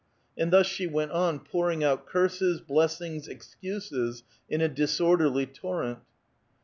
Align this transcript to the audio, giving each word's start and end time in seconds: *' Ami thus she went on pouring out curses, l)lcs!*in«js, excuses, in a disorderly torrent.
*' 0.19 0.35
Ami 0.39 0.49
thus 0.49 0.65
she 0.65 0.87
went 0.87 1.11
on 1.11 1.37
pouring 1.39 1.83
out 1.83 2.07
curses, 2.07 2.59
l)lcs!*in«js, 2.61 3.27
excuses, 3.27 4.23
in 4.49 4.59
a 4.59 4.67
disorderly 4.67 5.45
torrent. 5.45 5.99